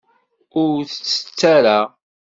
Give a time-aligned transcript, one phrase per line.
[0.63, 1.79] Ur tt-tett ara.